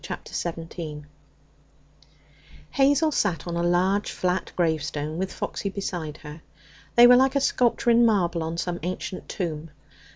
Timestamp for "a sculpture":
7.35-7.91